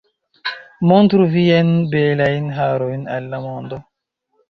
Montru 0.91 1.27
viajn 1.35 1.71
belajn 1.93 2.51
harojn 2.59 3.09
al 3.19 3.33
la 3.37 3.47
mondo 3.49 3.85